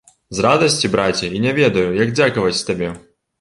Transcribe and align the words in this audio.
З 0.37 0.43
радасці, 0.45 0.89
браце, 0.95 1.29
і 1.39 1.41
не 1.45 1.53
ведаю, 1.59 1.85
як 2.01 2.15
дзякаваць 2.21 2.65
табе. 2.73 2.91